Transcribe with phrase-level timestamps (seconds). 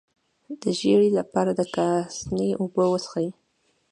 [0.61, 3.29] د ژیړي لپاره د کاسني اوبه وڅښئ